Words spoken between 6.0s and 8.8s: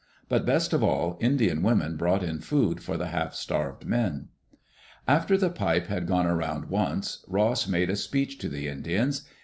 gone around once, Ross made a speech to the